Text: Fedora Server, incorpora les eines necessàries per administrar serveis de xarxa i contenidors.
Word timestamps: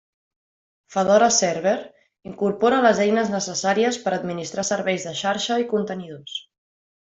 Fedora 0.95 1.27
Server, 1.35 1.73
incorpora 2.31 2.81
les 2.87 3.03
eines 3.05 3.31
necessàries 3.35 4.01
per 4.07 4.15
administrar 4.19 4.67
serveis 4.73 5.07
de 5.11 5.15
xarxa 5.23 5.61
i 5.67 5.71
contenidors. 5.77 6.45